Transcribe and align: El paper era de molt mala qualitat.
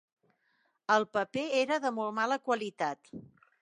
El 0.95 1.05
paper 1.19 1.45
era 1.61 1.79
de 1.87 1.95
molt 2.01 2.19
mala 2.23 2.43
qualitat. 2.49 3.19